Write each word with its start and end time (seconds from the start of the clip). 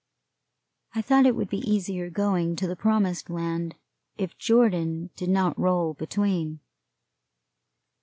I 0.95 1.03
thought 1.03 1.27
it 1.27 1.35
would 1.35 1.47
be 1.47 1.59
easier 1.59 2.09
going 2.09 2.55
to 2.55 2.65
the 2.65 2.75
Promised 2.75 3.29
Land 3.29 3.75
if 4.17 4.35
Jordan 4.35 5.11
did 5.15 5.29
not 5.29 5.59
roll 5.59 5.93
between. 5.93 6.59